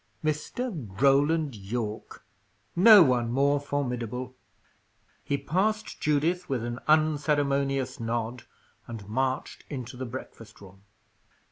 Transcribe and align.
Mr. 0.23 0.99
Roland 0.99 1.55
Yorke. 1.55 2.25
No 2.75 3.03
one 3.03 3.31
more 3.31 3.59
formidable. 3.59 4.35
He 5.23 5.37
passed 5.37 5.99
Judith 6.01 6.49
with 6.49 6.63
an 6.65 6.79
unceremonious 6.87 7.99
nod, 7.99 8.45
and 8.87 9.07
marched 9.07 9.63
into 9.69 9.95
the 9.97 10.07
breakfast 10.07 10.59
room. 10.59 10.81